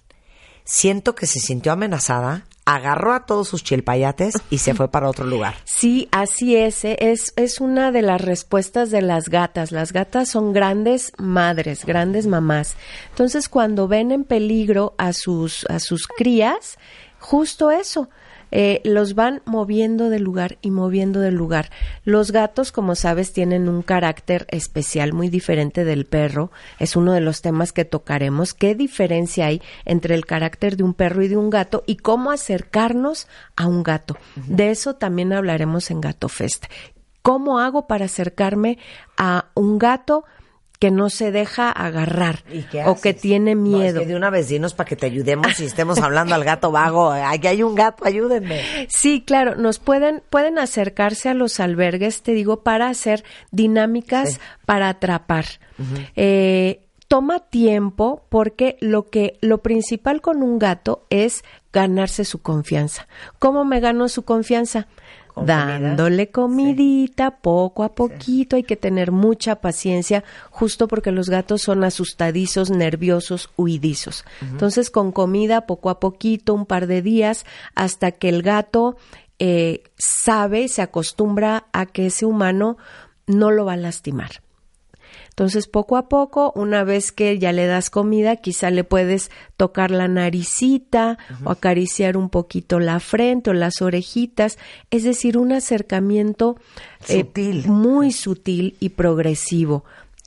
Siento 0.66 1.14
que 1.14 1.26
se 1.26 1.40
sintió 1.40 1.72
amenazada 1.72 2.44
agarró 2.64 3.12
a 3.12 3.26
todos 3.26 3.49
sus 3.49 3.62
chilpayates 3.62 4.35
y 4.50 4.59
se 4.59 4.75
fue 4.75 4.90
para 4.90 5.09
otro 5.09 5.26
lugar. 5.26 5.54
Sí, 5.85 6.09
así 6.12 6.56
es, 6.56 6.85
¿eh? 6.85 6.97
es. 7.00 7.35
Es 7.37 7.61
una 7.61 7.92
de 7.92 8.00
las 8.00 8.21
respuestas 8.21 8.90
de 8.90 9.02
las 9.02 9.28
gatas. 9.28 9.71
Las 9.71 9.92
gatas 9.92 10.30
son 10.30 10.54
grandes 10.54 11.12
madres, 11.18 11.85
grandes 11.85 12.26
mamás. 12.26 12.76
Entonces, 13.11 13.50
cuando 13.50 13.87
ven 13.87 14.11
en 14.11 14.25
peligro 14.25 14.94
a 14.97 15.12
sus, 15.12 15.66
a 15.66 15.80
sus 15.80 16.06
crías, 16.06 16.78
justo 17.18 17.71
eso, 17.71 18.09
eh, 18.56 18.80
los 18.84 19.16
van 19.16 19.42
moviendo 19.46 20.11
de 20.11 20.20
lugar 20.20 20.58
y 20.62 20.70
moviendo 20.70 21.18
de 21.18 21.32
lugar. 21.32 21.70
Los 22.04 22.30
gatos, 22.30 22.70
como 22.70 22.94
sabes, 22.94 23.32
tienen 23.32 23.68
un 23.68 23.82
carácter 23.82 24.46
especial 24.49 25.12
muy 25.12 25.28
diferente 25.28 25.84
del 25.84 26.06
perro. 26.06 26.52
Es 26.78 26.94
uno 26.94 27.12
de 27.12 27.20
los 27.20 27.42
temas 27.42 27.73
que 27.73 27.84
tocaremos. 27.84 28.54
¿Qué 28.54 28.76
diferencia 28.76 29.46
hay 29.46 29.61
entre 29.84 30.14
el 30.14 30.25
carácter 30.25 30.76
de 30.76 30.84
un 30.84 30.94
perro 30.94 31.25
y 31.25 31.28
de 31.28 31.37
un 31.37 31.50
gato 31.50 31.82
y 31.84 31.96
cómo 31.96 32.30
acercarnos 32.30 33.26
a 33.56 33.66
un 33.66 33.82
gato? 33.82 34.16
De 34.37 34.70
eso 34.70 34.94
también 34.94 35.32
hablaremos 35.32 35.90
en 35.90 36.00
Gato 36.00 36.28
Fest. 36.28 36.66
¿Cómo 37.23 37.58
hago 37.58 37.88
para 37.88 38.04
acercarme 38.04 38.78
a 39.16 39.46
un 39.54 39.78
gato? 39.78 40.25
Que 40.78 40.90
no 40.90 41.08
se 41.08 41.30
deja 41.30 41.70
agarrar 41.70 42.44
o 42.86 43.00
que 43.00 43.14
tiene 43.14 43.54
miedo. 43.54 44.04
de 44.04 44.16
una 44.16 44.30
vez 44.30 44.48
dinos 44.48 44.74
para 44.74 44.88
que 44.88 44.96
te 44.96 45.06
ayudemos 45.06 45.58
y 45.60 45.64
estemos 45.64 45.98
hablando 45.98 46.34
al 46.34 46.44
gato 46.44 46.70
vago. 46.70 47.10
Aquí 47.10 47.46
hay 47.46 47.62
un 47.62 47.74
gato, 47.74 48.04
ayúdenme. 48.04 48.60
Sí, 48.88 49.22
claro, 49.24 49.54
nos 49.56 49.78
pueden 49.78 50.22
pueden 50.30 50.58
acercarse 50.58 51.28
a 51.28 51.34
los 51.34 51.60
albergues, 51.60 52.22
te 52.22 52.32
digo, 52.32 52.62
para 52.62 52.88
hacer 52.88 53.24
dinámicas 53.50 54.40
para 54.66 54.88
atrapar. 54.88 55.46
Eh, 56.16 56.80
toma 57.08 57.40
tiempo 57.40 58.26
porque 58.28 58.76
lo 58.80 59.08
que 59.08 59.38
lo 59.40 59.58
principal 59.58 60.20
con 60.20 60.42
un 60.42 60.58
gato 60.58 61.06
es 61.10 61.44
ganarse 61.72 62.24
su 62.24 62.42
confianza. 62.42 63.08
¿Cómo 63.38 63.64
me 63.64 63.80
gano 63.80 64.08
su 64.08 64.24
confianza? 64.24 64.86
Dándole 65.36 66.30
comidita 66.30 67.38
poco 67.38 67.82
a 67.82 67.94
poquito. 67.94 68.56
Hay 68.56 68.62
que 68.62 68.76
tener 68.76 69.12
mucha 69.12 69.56
paciencia, 69.56 70.24
justo 70.50 70.88
porque 70.88 71.10
los 71.10 71.28
gatos 71.28 71.62
son 71.62 71.84
asustadizos, 71.84 72.70
nerviosos, 72.70 73.50
huidizos. 73.56 74.24
Entonces, 74.40 74.90
con 74.90 75.12
comida 75.12 75.66
poco 75.66 75.90
a 75.90 76.00
poquito, 76.00 76.54
un 76.54 76.66
par 76.66 76.86
de 76.86 77.02
días, 77.02 77.44
hasta 77.74 78.12
que 78.12 78.28
el 78.28 78.42
gato 78.42 78.96
eh, 79.38 79.82
sabe, 79.96 80.68
se 80.68 80.82
acostumbra 80.82 81.66
a 81.72 81.86
que 81.86 82.06
ese 82.06 82.26
humano 82.26 82.76
no 83.26 83.50
lo 83.50 83.64
va 83.64 83.72
a 83.72 83.76
lastimar. 83.76 84.43
Entonces, 85.34 85.66
poco 85.66 85.96
a 85.96 86.08
poco, 86.08 86.52
una 86.54 86.84
vez 86.84 87.10
que 87.10 87.40
ya 87.40 87.50
le 87.50 87.66
das 87.66 87.90
comida, 87.90 88.36
quizá 88.36 88.70
le 88.70 88.84
puedes 88.84 89.32
tocar 89.56 89.90
la 89.90 90.06
naricita 90.06 91.18
o 91.42 91.50
acariciar 91.50 92.16
un 92.16 92.30
poquito 92.30 92.78
la 92.78 93.00
frente 93.00 93.50
o 93.50 93.52
las 93.52 93.82
orejitas, 93.82 94.58
es 94.92 95.02
decir, 95.02 95.36
un 95.36 95.50
acercamiento 95.50 96.56
eh, 97.08 97.24
muy 97.66 98.12
sutil 98.12 98.76
y 98.78 98.90
progresivo. 98.90 99.84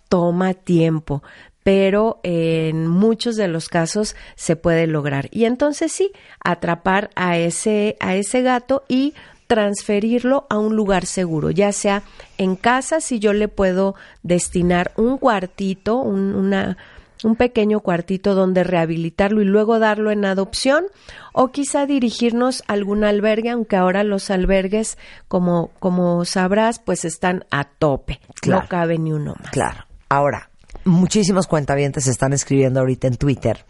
Toma 0.10 0.54
tiempo 0.54 1.24
pero 1.64 2.22
en 2.24 2.88
muchos 2.88 3.36
de 3.36 3.50
los 3.50 3.68
casos 3.68 4.16
se 4.36 4.56
puede 4.56 4.88
lograr. 4.88 5.28
Y 5.32 5.44
entonces 5.44 5.92
sí, 5.92 6.14
atrapar 6.42 7.10
a 7.16 7.38
ese, 7.38 7.98
a 8.00 8.16
ese 8.16 8.42
gato 8.42 8.86
y 8.88 9.16
transferirlo 9.48 10.46
a 10.50 10.58
un 10.58 10.76
lugar 10.76 11.06
seguro, 11.06 11.50
ya 11.50 11.72
sea 11.72 12.04
en 12.38 12.56
casa, 12.56 13.02
si 13.02 13.20
yo 13.20 13.34
le 13.34 13.48
puedo 13.48 13.96
destinar 14.24 14.92
un 14.98 15.18
cuartito, 15.18 15.98
un, 15.98 16.36
una, 16.36 16.78
un 17.24 17.36
pequeño 17.36 17.80
cuartito 17.80 18.36
donde 18.36 18.64
rehabilitarlo 18.64 19.42
y 19.42 19.46
luego 19.46 19.80
darlo 19.80 20.12
en 20.12 20.26
adopción, 20.26 20.86
o 21.34 21.50
quizá 21.50 21.86
dirigirnos 21.86 22.64
a 22.68 22.74
algún 22.74 23.04
albergue, 23.04 23.50
aunque 23.50 23.78
ahora 23.78 24.04
los 24.04 24.30
albergues, 24.30 24.98
como, 25.28 25.72
como 25.80 26.26
sabrás, 26.26 26.80
pues 26.80 27.06
están 27.06 27.46
a 27.50 27.64
tope, 27.64 28.20
no 28.46 28.68
cabe 28.68 28.98
ni 28.98 29.14
uno 29.14 29.36
más. 29.42 29.52
Claro. 29.52 29.86
Ahora, 30.10 30.50
muchísimos 30.86 31.48
cuentavientes 31.48 32.08
están 32.08 32.34
escribiendo 32.34 32.80
ahorita 32.80 33.08
en 33.08 33.18
Twitter 33.18 33.66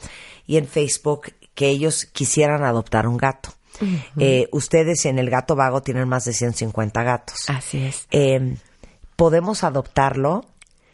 y 0.45 0.57
en 0.57 0.67
Facebook 0.67 1.33
que 1.55 1.69
ellos 1.69 2.05
quisieran 2.05 2.63
adoptar 2.63 3.07
un 3.07 3.17
gato. 3.17 3.49
Eh, 4.17 4.47
ustedes 4.51 5.05
en 5.05 5.19
el 5.19 5.29
gato 5.29 5.55
vago 5.55 5.81
tienen 5.81 6.07
más 6.07 6.25
de 6.25 6.33
150 6.33 7.03
gatos. 7.03 7.49
Así 7.49 7.83
es. 7.83 8.07
Em, 8.11 8.57
¿Podemos 9.15 9.63
adoptarlo? 9.63 10.45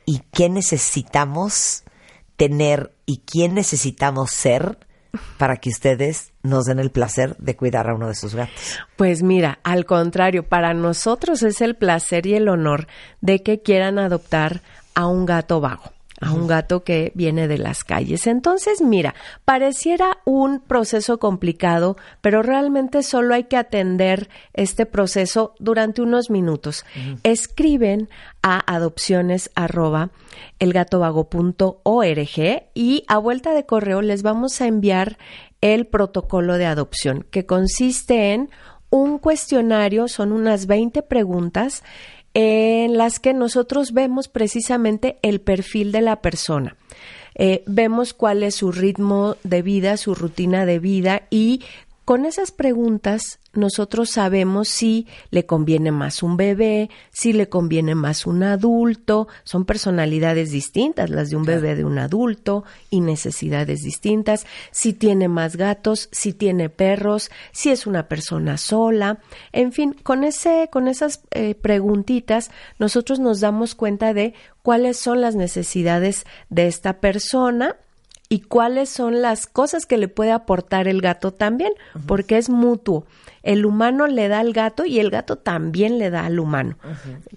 ¿Y 0.06 0.22
qué 0.32 0.50
necesitamos 0.50 1.84
tener 2.38 2.94
y 3.06 3.20
quién 3.20 3.54
necesitamos 3.54 4.32
ser 4.32 4.78
para 5.38 5.58
que 5.58 5.70
ustedes 5.70 6.34
nos 6.42 6.66
den 6.66 6.80
el 6.80 6.90
placer 6.90 7.36
de 7.38 7.56
cuidar 7.56 7.90
a 7.90 7.96
uno 7.96 8.08
de 8.08 8.16
sus 8.16 8.36
gatos? 8.36 8.80
Pues 8.96 9.24
mira, 9.24 9.60
al 9.64 9.86
contrario, 9.86 10.44
para 10.44 10.74
nosotros 10.74 11.44
es 11.44 11.62
el 11.62 11.76
placer 11.76 12.26
y 12.26 12.36
el 12.36 12.48
honor 12.48 12.88
de 13.22 13.44
que 13.44 13.62
quieran 13.62 14.00
adoptar 14.00 14.62
a 14.96 15.08
un 15.08 15.26
gato 15.26 15.60
vago 15.60 15.92
a 16.24 16.32
un 16.32 16.48
gato 16.48 16.84
que 16.84 17.12
viene 17.16 17.48
de 17.48 17.58
las 17.58 17.84
calles. 17.84 18.28
Entonces, 18.28 18.82
mira, 18.82 19.16
pareciera 19.46 20.18
un 20.26 20.60
proceso 20.60 21.20
complicado, 21.20 21.98
pero 22.22 22.42
realmente 22.42 23.04
solo 23.04 23.34
hay 23.34 23.46
que 23.46 23.58
atender 23.58 24.30
este 24.54 24.86
proceso 24.86 25.56
durante 25.60 26.02
unos 26.02 26.30
minutos. 26.30 26.86
Escriben 27.24 28.10
a 28.42 28.60
adopciones 28.74 29.52
arroba 29.56 30.12
elgatovago.org 30.60 32.64
y 32.74 33.04
a 33.08 33.18
vuelta 33.18 33.54
de 33.54 33.66
correo 33.66 34.02
les 34.02 34.24
vamos 34.24 34.62
a 34.62 34.68
enviar 34.68 35.18
el 35.62 35.88
protocolo 35.88 36.58
de 36.58 36.66
adopción, 36.66 37.26
que 37.32 37.46
consiste 37.46 38.34
en 38.34 38.50
un 38.90 39.18
cuestionario, 39.18 40.08
son 40.08 40.32
unas 40.32 40.68
20 40.68 41.02
preguntas 41.04 41.84
en 42.34 42.98
las 42.98 43.20
que 43.20 43.34
nosotros 43.34 43.94
vemos 43.94 44.28
precisamente 44.28 45.18
el 45.22 45.42
perfil 45.42 45.92
de 45.92 46.02
la 46.02 46.22
persona. 46.22 46.76
Eh, 47.36 47.64
vemos 47.66 48.14
cuál 48.14 48.44
es 48.44 48.56
su 48.56 48.72
ritmo 48.72 49.38
de 49.44 49.62
vida, 49.62 49.98
su 49.98 50.14
rutina 50.14 50.66
de 50.66 50.80
vida 50.80 51.24
y 51.30 51.62
con 52.06 52.26
esas 52.26 52.52
preguntas 52.52 53.40
nosotros 53.54 54.10
sabemos 54.10 54.68
si 54.68 55.08
le 55.30 55.46
conviene 55.46 55.92
más 55.92 56.24
un 56.24 56.38
bebé, 56.38 56.90
si 57.12 57.34
le 57.34 57.50
conviene 57.50 57.94
más 57.94 58.26
un 58.26 58.42
adulto, 58.42 59.28
son 59.44 59.66
personalidades 59.66 60.52
distintas 60.52 61.12
las 61.12 61.30
de 61.30 61.36
un 61.36 61.44
bebé 61.44 61.76
de 61.76 61.86
un 61.86 62.00
adulto 62.00 62.64
y 62.90 63.02
necesidades 63.02 63.84
distintas, 63.84 64.48
si 64.72 64.94
tiene 64.94 65.28
más 65.28 65.56
gatos, 65.56 66.10
si 66.12 66.34
tiene 66.34 66.70
perros, 66.70 67.30
si 67.52 67.70
es 67.70 67.86
una 67.86 68.08
persona 68.08 68.58
sola, 68.58 69.20
en 69.52 69.72
fin, 69.72 69.94
con 70.02 70.24
ese 70.24 70.70
con 70.72 70.88
esas 70.88 71.22
eh, 71.32 71.54
preguntitas 71.54 72.50
nosotros 72.80 73.20
nos 73.20 73.40
damos 73.40 73.76
cuenta 73.76 74.14
de 74.16 74.34
cuáles 74.64 74.98
son 74.98 75.22
las 75.22 75.36
necesidades 75.36 76.26
de 76.50 76.68
esta 76.68 77.00
persona 77.00 77.78
y 78.34 78.40
cuáles 78.40 78.90
son 78.90 79.22
las 79.22 79.46
cosas 79.46 79.86
que 79.86 80.00
le 80.00 80.08
puede 80.08 80.32
aportar 80.32 80.88
el 80.88 81.02
gato 81.02 81.32
también, 81.32 81.72
porque 82.08 82.40
es 82.40 82.50
mutuo. 82.50 83.06
El 83.44 83.64
humano 83.64 84.08
le 84.08 84.28
da 84.28 84.40
al 84.40 84.54
gato 84.54 84.86
y 84.86 84.98
el 84.98 85.12
gato 85.12 85.36
también 85.36 86.00
le 86.00 86.10
da 86.10 86.26
al 86.26 86.40
humano. 86.40 86.80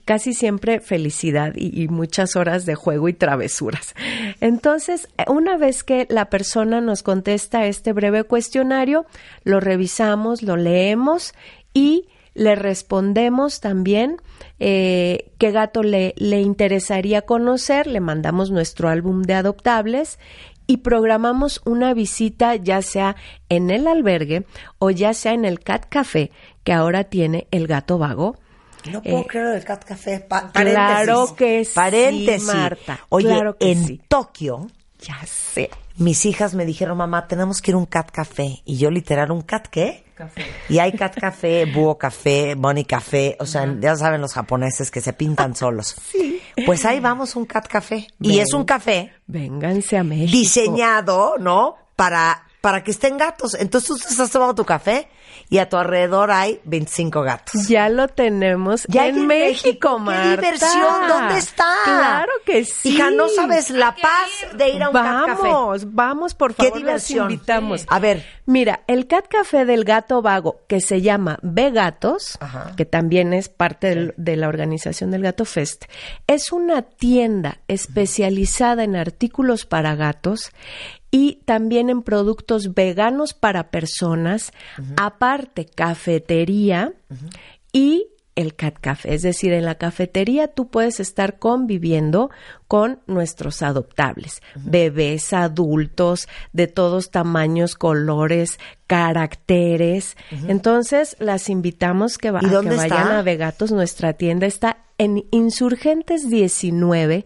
Casi 0.07 0.33
siempre 0.33 0.81
felicidad 0.81 1.53
y, 1.55 1.87
muchas 1.89 2.35
horas 2.35 2.65
de 2.65 2.77
juego 2.77 3.11
y 3.11 3.13
travesuras. 3.13 3.95
Entonces, 4.41 5.07
una 5.29 5.59
vez 5.59 5.85
que 5.85 6.07
la 6.09 6.31
persona 6.31 6.81
nos 6.81 7.03
contesta 7.03 7.67
este 7.67 7.93
breve 7.93 8.25
cuestionario, 8.25 9.05
lo 9.45 9.61
revisamos, 9.61 10.43
lo 10.43 10.57
leemos 10.57 11.35
y 11.75 12.09
le 12.33 12.55
respondemos 12.55 13.61
también 13.61 14.17
eh, 14.59 15.31
qué 15.39 15.53
gato 15.53 15.83
le, 15.83 16.15
le 16.17 16.41
interesaría 16.41 17.23
conocer, 17.23 17.87
le 17.87 18.01
mandamos 18.01 18.51
nuestro 18.51 18.89
álbum 18.89 19.23
de 19.23 19.35
adoptables 19.35 20.19
y 20.67 20.79
programamos 20.79 21.61
una 21.65 21.95
visita 21.95 22.57
ya 22.57 22.83
sea 22.83 23.17
en 23.49 23.71
el 23.71 23.87
albergue 23.87 24.47
o 24.79 24.91
ya 24.91 25.15
sea 25.15 25.33
en 25.33 25.45
el 25.45 25.61
Cat 25.61 25.87
Café 25.89 26.31
que 26.65 26.73
ahora 26.73 27.05
tiene 27.05 27.47
el 27.51 27.67
gato 27.67 27.99
vago. 27.99 28.37
No 28.91 29.03
puedo 29.03 29.21
eh, 29.21 29.27
creer 29.29 29.57
el 29.57 29.65
Cat 29.65 29.85
Café. 29.85 30.27
claro 30.53 31.35
que 31.35 31.65
sí, 31.65 31.73
paréntesis. 31.75 32.47
Marta. 32.47 33.01
Oye, 33.09 33.29
claro 33.29 33.57
que 33.57 33.73
en 33.73 33.99
Tokio, 34.09 34.67
ya 35.01 35.19
sé. 35.27 35.71
Mis 35.97 36.25
hijas 36.27 36.55
me 36.55 36.65
dijeron, 36.65 36.99
mamá, 36.99 37.27
tenemos 37.27 37.63
que 37.63 37.71
ir 37.73 37.75
a 37.75 37.79
un 37.79 37.87
Cat 37.87 38.11
Café. 38.11 38.63
Y 38.65 38.77
yo 38.77 38.91
literal, 38.91 39.31
¿un 39.31 39.43
Cat 39.43 39.67
qué? 39.69 40.06
Café. 40.17 40.47
Y 40.71 40.79
hay 40.79 40.93
Cat 40.93 41.15
Café, 41.21 41.67
Búho 41.67 41.99
Café, 41.99 42.55
Bunny 42.57 42.85
Café. 42.85 43.37
O 43.39 43.47
sea, 43.47 43.73
ya 43.79 43.95
saben 43.97 44.23
los 44.23 44.33
japoneses 44.33 44.91
que 44.91 45.01
se 45.01 45.13
pintan 45.13 45.55
solos. 45.57 45.95
Sí. 46.11 46.43
Pues 46.65 46.85
ahí 46.87 47.01
vamos 47.01 47.37
un 47.37 47.45
Cat 47.45 47.69
Café. 47.69 48.09
y 48.21 48.39
es 48.39 48.53
un 48.55 48.65
café. 48.65 49.13
Vénganse 49.27 49.99
a 49.99 50.03
México. 50.03 50.33
Diseñado, 50.33 51.35
¿no? 51.39 51.77
Para, 51.95 52.47
para 52.63 52.83
que 52.83 52.91
estén 52.91 53.19
gatos. 53.19 53.55
Entonces 53.55 53.89
tú 53.89 54.09
estás 54.09 54.31
tomando 54.31 54.55
tu 54.55 54.65
café 54.65 55.09
y 55.49 55.59
a 55.59 55.69
tu 55.69 55.77
alrededor 55.77 56.31
hay 56.31 56.61
25 56.65 57.23
gatos. 57.23 57.69
Ya 57.69 57.89
lo 57.89 58.09
tenemos 58.09 58.85
ya 58.89 59.07
en, 59.07 59.27
México, 59.27 59.99
Marta. 59.99 60.41
¿Qué 60.41 60.53
diversión? 60.53 61.09
¿Dónde 61.09 61.39
está? 61.39 61.75
Que 62.47 62.65
sí. 62.65 62.91
Hija, 62.95 63.11
no 63.11 63.29
sabes 63.29 63.71
la 63.71 63.95
paz 63.95 64.57
de 64.57 64.69
ir 64.71 64.83
a 64.83 64.89
un 64.89 64.95
vamos, 64.95 65.27
café. 65.27 65.43
Vamos, 65.49 65.93
vamos, 65.95 66.35
por 66.35 66.55
favor. 66.55 66.73
Qué 66.73 66.79
diversión. 66.79 67.31
invitamos. 67.31 67.85
A 67.89 67.99
ver, 67.99 68.25
Mira, 68.49 68.85
el 68.87 69.09
Cat 69.09 69.27
Café 69.29 69.65
del 69.65 69.83
Gato 69.83 70.23
Vago, 70.23 70.61
que 70.69 70.81
se 70.81 71.03
llama 71.03 71.41
Vegatos, 71.43 72.39
que 72.77 72.85
también 72.85 73.33
es 73.33 73.49
parte 73.49 73.89
del- 73.89 74.15
de 74.17 74.37
la 74.37 74.47
organización 74.47 75.11
del 75.11 75.23
Gato 75.23 75.45
Fest, 75.45 75.87
es 76.29 76.53
una 76.53 76.83
tienda 76.83 77.59
especializada 77.67 78.85
en 78.85 78.95
artículos 78.95 79.67
para 79.67 79.97
gatos 79.97 80.53
y 81.11 81.41
también 81.45 81.91
en 81.91 82.03
productos 82.03 82.73
veganos 82.75 83.35
para 83.35 83.71
personas, 83.73 84.53
aparte 84.97 85.65
cafetería 85.65 86.93
y 87.73 88.07
el 88.37 88.55
Cat 88.55 88.77
Café. 88.81 89.13
Es 89.15 89.23
decir, 89.23 89.53
en 89.53 89.65
la 89.65 89.75
cafetería 89.75 90.49
tú 90.49 90.69
puedes 90.69 91.01
estar 91.01 91.39
conviviendo 91.41 92.31
con 92.69 93.01
nuestros 93.07 93.63
adoptables, 93.63 94.41
bebés, 94.55 95.33
adultos, 95.33 96.29
de 96.53 96.67
todos 96.69 97.11
tamaños, 97.11 97.75
colores, 97.75 98.59
caracteres. 98.87 100.17
Entonces, 100.49 101.17
las 101.19 101.49
invitamos 101.49 102.19
que, 102.19 102.31
va- 102.31 102.41
¿Y 102.43 102.47
a 102.47 102.61
que 102.61 102.69
vayan 102.69 102.83
está? 102.85 103.19
a 103.19 103.23
Vegatos. 103.23 103.73
Nuestra 103.73 104.13
tienda 104.15 104.47
está 104.47 104.79
en 104.99 105.25
Insurgentes 105.31 106.29
19, 106.31 107.25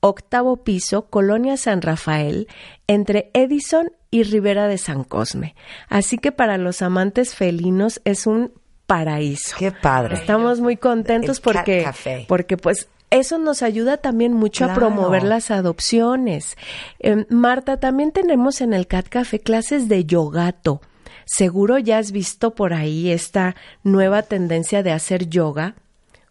octavo 0.00 0.58
piso, 0.64 1.06
Colonia 1.10 1.56
San 1.56 1.82
Rafael, 1.82 2.48
entre 2.86 3.30
Edison 3.34 3.92
y 4.10 4.22
Rivera 4.24 4.66
de 4.66 4.78
San 4.78 5.04
Cosme. 5.04 5.54
Así 5.88 6.18
que 6.18 6.32
para 6.32 6.58
los 6.58 6.82
amantes 6.82 7.34
felinos 7.34 8.00
es 8.04 8.26
un 8.26 8.52
paraíso. 8.90 9.56
Qué 9.58 9.70
padre. 9.70 10.16
Estamos 10.16 10.60
muy 10.60 10.76
contentos 10.76 11.40
porque, 11.40 11.84
Café. 11.84 12.24
porque 12.28 12.56
pues 12.56 12.88
eso 13.10 13.38
nos 13.38 13.62
ayuda 13.62 13.96
también 13.96 14.32
mucho 14.34 14.64
Claro. 14.66 14.72
a 14.72 14.88
promover 14.88 15.22
las 15.22 15.50
adopciones. 15.50 16.56
Eh, 16.98 17.24
Marta, 17.28 17.78
también 17.78 18.10
tenemos 18.12 18.60
en 18.60 18.72
el 18.72 18.86
Cat 18.86 19.08
Café 19.08 19.38
clases 19.40 19.88
de 19.88 20.04
yogato. 20.04 20.80
Seguro 21.24 21.78
ya 21.78 21.98
has 21.98 22.10
visto 22.12 22.54
por 22.54 22.72
ahí 22.74 23.10
esta 23.10 23.54
nueva 23.84 24.22
tendencia 24.22 24.82
de 24.82 24.90
hacer 24.92 25.28
yoga 25.28 25.74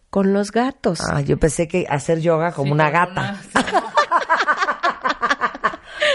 con 0.10 0.34
los 0.34 0.52
gatos. 0.52 1.00
Ah, 1.10 1.22
yo 1.22 1.38
pensé 1.38 1.68
que 1.68 1.86
hacer 1.90 2.20
yoga 2.20 2.52
como 2.52 2.74
una 2.74 2.90
gata. 2.90 3.40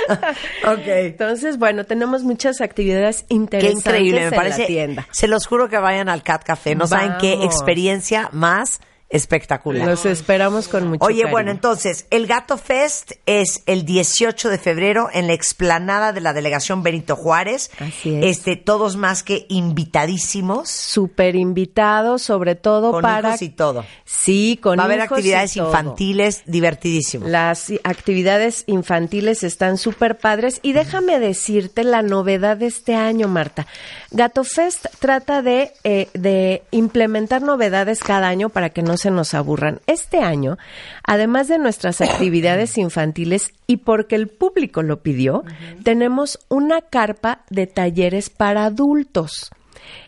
ok. 0.67 0.87
Entonces, 0.87 1.59
bueno, 1.59 1.85
tenemos 1.85 2.23
muchas 2.23 2.61
actividades 2.61 3.25
Qué 3.29 3.35
interesantes 3.35 3.87
increíble, 3.87 4.21
me 4.21 4.27
en 4.27 4.35
parece. 4.35 4.61
la 4.63 4.67
tienda. 4.67 5.09
Se 5.11 5.29
los 5.29 5.47
juro 5.47 5.69
que 5.69 5.79
vayan 5.79 6.09
al 6.09 6.23
Cat 6.23 6.45
Café. 6.45 6.75
No 6.75 6.87
saben 6.87 7.15
qué 7.21 7.35
experiencia 7.45 8.29
más 8.33 8.81
espectacular. 9.15 9.87
Los 9.87 10.05
esperamos 10.07 10.67
con 10.67 10.89
mucho 10.89 11.05
Oye, 11.05 11.23
cariño. 11.23 11.31
bueno, 11.31 11.51
entonces, 11.53 12.07
el 12.11 12.27
Gato 12.27 12.59
Fest 12.59 13.13
es 13.27 13.63
el 13.67 13.85
18 13.85 14.49
de 14.49 14.59
febrero 14.59 15.09
en 15.13 15.29
la 15.29 15.35
explanada 15.35 16.13
de 16.13 16.21
la 16.21 16.33
delegación 16.33 16.83
Benito 16.83 17.15
Juárez. 17.15 17.71
Así 17.79 18.17
es. 18.17 18.39
Este, 18.39 18.57
todos 18.57 18.97
más 18.97 19.23
que 19.23 19.47
invitadísimos. 19.49 20.69
Súper 20.69 21.37
invitados, 21.37 22.23
sobre 22.23 22.57
todo 22.57 22.91
Con 22.91 23.03
para... 23.03 23.29
hijos 23.29 23.43
y 23.43 23.51
todo. 23.51 23.85
Sí, 24.05 24.59
con 24.61 24.81
Va 24.81 24.83
a 24.83 24.87
haber 24.87 24.99
y 24.99 25.03
actividades 25.03 25.57
infantiles 25.57 26.43
divertidísimas. 26.47 27.31
Las 27.31 27.73
actividades 27.85 28.65
infantiles 28.67 29.45
están 29.45 29.79
súper 29.79 30.19
padres 30.19 30.59
y 30.63 30.73
déjame 30.73 31.21
decirte 31.21 31.85
la 31.85 32.03
novedad 32.03 32.57
de 32.57 32.67
este 32.67 32.97
año, 32.97 33.29
Marta. 33.29 33.69
Gato 34.11 34.43
Fest 34.43 34.87
trata 34.99 35.41
de, 35.41 35.73
eh, 35.85 36.09
de 36.15 36.65
implementar 36.73 37.43
novedades 37.43 38.01
cada 38.01 38.27
año 38.27 38.49
para 38.49 38.71
que 38.71 38.83
no 38.83 38.97
se 38.97 39.04
nos 39.11 39.35
aburran. 39.35 39.81
Este 39.87 40.19
año, 40.19 40.59
además 41.07 41.49
de 41.49 41.59
nuestras 41.59 42.01
actividades 42.01 42.79
infantiles 42.79 43.53
y 43.67 43.79
porque 43.79 44.17
el 44.17 44.29
público 44.29 44.83
lo 44.83 45.03
pidió, 45.03 45.45
tenemos 45.83 46.39
una 46.49 46.81
carpa 46.83 47.45
de 47.51 47.67
talleres 47.67 48.31
para 48.31 48.65
adultos. 48.65 49.51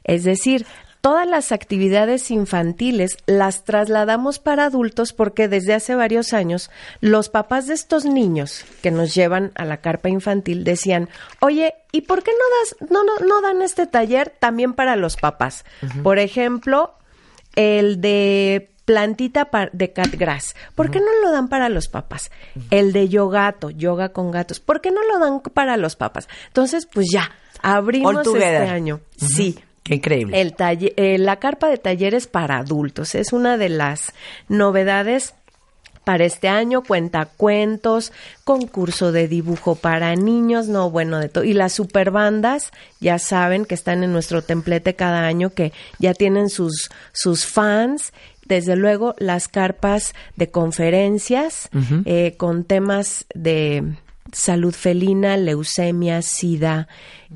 Es 0.05 0.25
decir, 0.25 0.67
todas 1.07 1.29
las 1.29 1.53
actividades 1.53 2.33
infantiles 2.33 3.17
las 3.27 3.65
trasladamos 3.65 4.41
para 4.41 4.65
adultos 4.65 5.13
porque 5.13 5.47
desde 5.47 5.73
hace 5.73 5.95
varios 5.95 6.33
años 6.33 6.69
los 7.01 7.29
papás 7.29 7.69
de 7.69 7.75
estos 7.75 8.05
niños 8.05 8.65
que 8.83 8.91
nos 8.91 9.15
llevan 9.15 9.53
a 9.55 9.65
la 9.65 9.77
carpa 9.77 10.09
infantil 10.09 10.65
decían, 10.65 11.09
oye, 11.41 11.75
¿y 11.93 12.01
por 12.01 12.25
qué 12.25 12.33
no, 12.33 12.89
das, 12.89 12.91
no, 12.91 13.05
no, 13.05 13.25
no 13.25 13.41
dan 13.41 13.63
este 13.63 13.87
taller 13.87 14.35
también 14.37 14.73
para 14.73 14.97
los 14.97 15.17
papás? 15.17 15.65
Por 16.03 16.19
ejemplo, 16.19 16.95
el 17.55 18.01
de 18.01 18.71
plantita 18.87 19.51
de 19.73 19.93
catgrass. 19.93 20.57
¿Por 20.75 20.91
qué 20.91 21.01
no 21.01 21.13
lo 21.23 21.31
dan 21.33 21.49
para 21.49 21.69
los 21.69 21.89
papás? 21.89 22.31
El 22.71 22.93
de 22.95 23.09
yogato, 23.11 23.69
yoga 23.69 24.09
con 24.11 24.31
gatos. 24.31 24.61
¿Por 24.61 24.81
qué 24.81 24.91
no 24.91 25.03
lo 25.03 25.19
dan 25.19 25.41
para 25.41 25.77
los 25.77 25.97
papás? 25.97 26.29
Entonces, 26.47 26.87
pues 26.87 27.09
ya, 27.13 27.31
abrimos 27.61 28.27
este 28.27 28.57
año. 28.71 29.01
Sí. 29.17 29.59
Qué 29.83 29.97
increíble. 29.97 30.41
El 30.41 30.55
talle- 30.57 30.95
eh, 30.97 31.17
la 31.19 31.37
carpa 31.37 31.69
de 31.69 31.79
talleres 31.79 32.27
para 32.27 32.57
adultos 32.59 33.15
es 33.15 33.33
una 33.33 33.57
de 33.57 33.69
las 33.69 34.13
novedades 34.49 35.35
para 36.03 36.25
este 36.25 36.49
año, 36.49 36.83
cuenta 36.83 37.27
cuentos, 37.37 38.13
concurso 38.45 39.11
de 39.11 39.27
dibujo 39.27 39.75
para 39.75 40.15
niños, 40.15 40.69
no, 40.69 40.89
bueno, 40.91 41.19
de 41.19 41.29
todo. 41.29 41.43
Y 41.43 41.53
las 41.53 41.73
superbandas, 41.73 42.71
ya 43.01 43.19
saben 43.19 43.65
que 43.65 43.75
están 43.75 44.05
en 44.05 44.13
nuestro 44.13 44.43
templete 44.43 44.95
cada 44.95 45.27
año, 45.27 45.51
que 45.51 45.73
ya 45.99 46.15
tienen 46.15 46.49
sus, 46.49 46.91
sus 47.13 47.45
fans. 47.47 48.13
Desde 48.47 48.77
luego, 48.77 49.15
las 49.19 49.49
carpas 49.49 50.15
de 50.37 50.51
conferencias 50.51 51.69
eh, 52.05 52.35
con 52.37 52.65
temas 52.65 53.27
de 53.35 53.97
salud 54.33 54.73
felina, 54.73 55.37
leucemia, 55.37 56.23
sida, 56.23 56.89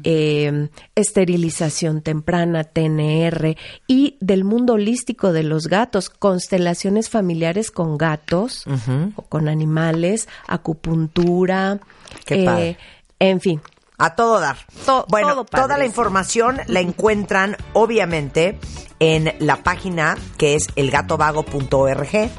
eh, 0.04 0.68
esterilización 0.94 2.02
temprana, 2.02 2.64
TNR 2.64 3.56
y 3.86 4.16
del 4.20 4.44
mundo 4.44 4.74
holístico 4.74 5.32
de 5.32 5.42
los 5.42 5.66
gatos, 5.66 6.10
constelaciones 6.10 7.08
familiares 7.08 7.70
con 7.70 7.96
gatos 7.98 8.64
o 9.16 9.22
con 9.22 9.48
animales, 9.48 10.28
acupuntura, 10.46 11.80
Qué 12.24 12.44
eh, 12.44 12.76
en 13.18 13.40
fin. 13.40 13.60
A 14.00 14.16
todo 14.16 14.40
dar. 14.40 14.56
To- 14.86 15.04
bueno, 15.08 15.28
todo 15.44 15.44
toda 15.44 15.78
la 15.78 15.84
información 15.84 16.60
la 16.66 16.80
encuentran 16.80 17.56
obviamente 17.74 18.58
en 18.98 19.32
la 19.38 19.56
página 19.62 20.16
que 20.36 20.54
es 20.56 20.66
elgatovago.org 20.76 22.30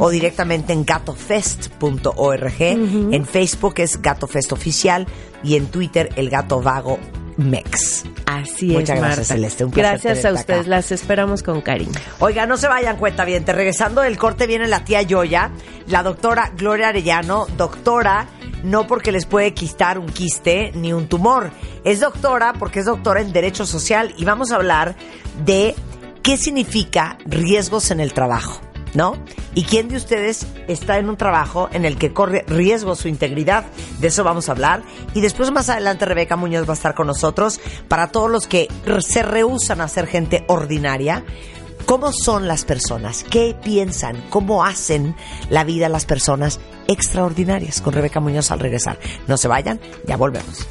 o 0.00 0.10
directamente 0.10 0.72
en 0.72 0.84
gatofest.org. 0.84 2.60
En 2.60 3.26
Facebook 3.26 3.74
es 3.78 4.00
Gatofest 4.00 4.52
Oficial 4.52 5.06
y 5.44 5.56
en 5.56 5.66
Twitter 5.66 6.10
el 6.16 6.30
Gato 6.30 6.60
Vago 6.62 6.98
Mex. 7.38 8.04
Así 8.26 8.66
Muchas 8.66 8.96
es, 8.96 9.00
gracias, 9.00 9.00
Marta. 9.00 9.24
Celeste. 9.24 9.64
Un 9.64 9.70
placer 9.70 10.00
Gracias 10.02 10.24
a 10.24 10.34
ustedes, 10.34 10.60
acá. 10.60 10.68
las 10.68 10.92
esperamos 10.92 11.42
con 11.42 11.62
cariño. 11.62 11.98
Oiga, 12.18 12.44
no 12.44 12.58
se 12.58 12.68
vayan 12.68 12.98
cuenta 12.98 13.24
bien. 13.24 13.46
Regresando 13.46 14.02
del 14.02 14.18
corte 14.18 14.46
viene 14.46 14.66
la 14.68 14.84
tía 14.84 15.00
Yoya, 15.02 15.50
la 15.86 16.02
doctora 16.02 16.52
Gloria 16.56 16.88
Arellano, 16.88 17.46
doctora 17.56 18.26
no 18.62 18.86
porque 18.86 19.12
les 19.12 19.26
puede 19.26 19.54
quistar 19.54 19.98
un 19.98 20.08
quiste 20.08 20.72
ni 20.74 20.92
un 20.92 21.08
tumor. 21.08 21.50
Es 21.84 22.00
doctora 22.00 22.54
porque 22.58 22.80
es 22.80 22.86
doctora 22.86 23.20
en 23.20 23.32
Derecho 23.32 23.64
Social 23.66 24.12
y 24.16 24.24
vamos 24.24 24.50
a 24.50 24.56
hablar 24.56 24.96
de 25.44 25.74
qué 26.22 26.36
significa 26.36 27.18
riesgos 27.24 27.90
en 27.90 28.00
el 28.00 28.12
trabajo, 28.12 28.60
¿no? 28.94 29.16
¿Y 29.54 29.64
quién 29.64 29.88
de 29.88 29.96
ustedes 29.96 30.46
está 30.68 30.98
en 30.98 31.08
un 31.08 31.16
trabajo 31.16 31.68
en 31.72 31.84
el 31.84 31.98
que 31.98 32.12
corre 32.12 32.44
riesgo 32.46 32.94
su 32.94 33.08
integridad? 33.08 33.64
De 34.00 34.08
eso 34.08 34.24
vamos 34.24 34.48
a 34.48 34.52
hablar. 34.52 34.82
Y 35.14 35.20
después 35.20 35.50
más 35.50 35.68
adelante 35.68 36.04
Rebeca 36.04 36.36
Muñoz 36.36 36.66
va 36.68 36.72
a 36.72 36.76
estar 36.76 36.94
con 36.94 37.06
nosotros 37.06 37.60
para 37.88 38.08
todos 38.08 38.30
los 38.30 38.46
que 38.46 38.68
se 39.00 39.22
rehusan 39.22 39.80
a 39.80 39.88
ser 39.88 40.06
gente 40.06 40.44
ordinaria. 40.48 41.24
¿Cómo 41.86 42.12
son 42.12 42.46
las 42.46 42.64
personas? 42.64 43.24
¿Qué 43.24 43.56
piensan? 43.64 44.22
¿Cómo 44.28 44.64
hacen 44.64 45.16
la 45.48 45.64
vida 45.64 45.88
las 45.88 46.04
personas 46.04 46.60
extraordinarias? 46.86 47.80
Con 47.80 47.94
Rebeca 47.94 48.20
Muñoz 48.20 48.50
al 48.50 48.60
regresar. 48.60 48.98
No 49.26 49.38
se 49.38 49.48
vayan, 49.48 49.80
ya 50.06 50.16
volvemos. 50.16 50.66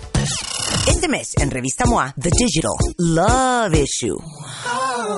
Este 0.87 1.07
mes 1.07 1.31
en 1.41 1.49
Revista 1.49 1.85
MOA, 1.85 2.13
The 2.21 2.29
Digital 2.37 2.71
Love 2.97 3.73
Issue. 3.73 4.17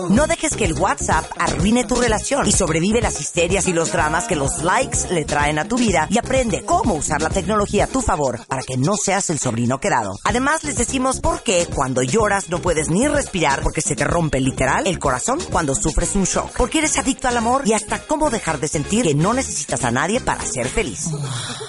No 0.09 0.27
dejes 0.27 0.55
que 0.55 0.65
el 0.65 0.73
WhatsApp 0.73 1.25
arruine 1.37 1.83
tu 1.83 1.95
relación 1.95 2.47
y 2.47 2.51
sobrevive 2.51 3.01
las 3.01 3.19
histerias 3.19 3.67
y 3.67 3.73
los 3.73 3.91
dramas 3.91 4.25
que 4.25 4.35
los 4.35 4.63
likes 4.63 5.11
le 5.11 5.25
traen 5.25 5.59
a 5.59 5.65
tu 5.67 5.77
vida 5.77 6.07
y 6.09 6.17
aprende 6.17 6.63
cómo 6.63 6.93
usar 6.93 7.21
la 7.21 7.29
tecnología 7.29 7.85
a 7.85 7.87
tu 7.87 8.01
favor 8.01 8.45
para 8.47 8.61
que 8.61 8.77
no 8.77 8.95
seas 8.95 9.29
el 9.29 9.39
sobrino 9.39 9.79
quedado. 9.79 10.17
Además, 10.23 10.63
les 10.63 10.77
decimos 10.77 11.19
por 11.19 11.41
qué 11.41 11.67
cuando 11.73 12.03
lloras 12.03 12.49
no 12.49 12.59
puedes 12.59 12.89
ni 12.89 13.07
respirar 13.07 13.61
porque 13.63 13.81
se 13.81 13.95
te 13.95 14.03
rompe 14.03 14.39
literal 14.39 14.87
el 14.87 14.99
corazón 14.99 15.39
cuando 15.51 15.75
sufres 15.75 16.15
un 16.15 16.25
shock. 16.25 16.51
Porque 16.55 16.79
eres 16.79 16.97
adicto 16.97 17.27
al 17.27 17.37
amor 17.37 17.63
y 17.65 17.73
hasta 17.73 17.99
cómo 17.99 18.29
dejar 18.29 18.59
de 18.59 18.67
sentir 18.67 19.09
que 19.09 19.15
no 19.15 19.33
necesitas 19.33 19.83
a 19.85 19.89
nadie 19.91 20.21
para 20.21 20.45
ser 20.45 20.67
feliz. 20.67 21.09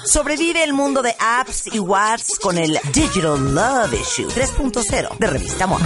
Sobrevive 0.04 0.62
el 0.62 0.74
mundo 0.74 1.00
de 1.00 1.16
apps 1.18 1.68
y 1.72 1.78
whats 1.78 2.38
con 2.38 2.58
el 2.58 2.78
Digital 2.92 3.54
Love 3.54 3.94
Issue 3.94 4.28
3.0 4.28 5.16
de 5.16 5.26
Revista 5.26 5.66
MOA. 5.66 5.80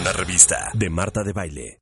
Una 0.00 0.12
revista 0.12 0.70
de 0.72 0.88
Marta 0.88 1.22
de 1.22 1.32
Baile. 1.34 1.73